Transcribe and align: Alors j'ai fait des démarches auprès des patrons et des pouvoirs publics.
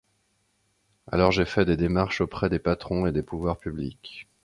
Alors 1.11 1.31
j'ai 1.31 1.45
fait 1.45 1.63
des 1.63 1.77
démarches 1.77 2.21
auprès 2.21 2.49
des 2.49 2.57
patrons 2.57 3.05
et 3.05 3.11
des 3.11 3.21
pouvoirs 3.21 3.59
publics. 3.59 4.27